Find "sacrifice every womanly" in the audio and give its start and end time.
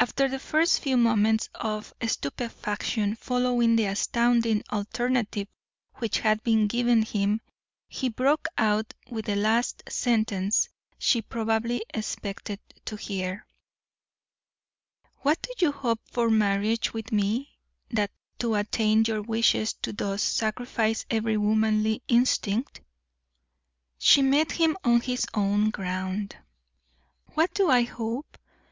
20.24-22.02